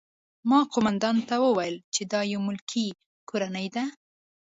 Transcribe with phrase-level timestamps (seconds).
[0.49, 2.87] ما قومندان ته وویل چې دا یوه ملکي
[3.29, 3.83] کورنۍ ده